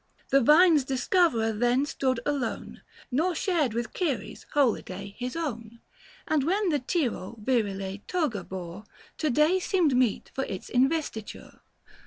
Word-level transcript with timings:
The 0.29 0.41
vine's 0.41 0.83
discoverer 0.83 1.51
then 1.53 1.85
stood 1.85 2.21
alone, 2.25 2.81
Nor 3.11 3.35
shared 3.35 3.75
with 3.75 3.95
Ceres, 3.95 4.47
holyday 4.51 5.15
his 5.19 5.35
own. 5.35 5.79
840 6.25 6.25
And 6.29 6.43
when 6.43 6.69
the 6.69 6.79
Tiro 6.79 7.37
virile 7.39 7.99
toga 8.07 8.43
bore 8.43 8.85
To 9.19 9.29
day 9.29 9.59
seemed 9.59 9.95
meet 9.95 10.31
for 10.33 10.43
its 10.45 10.69
investiture. 10.69 11.59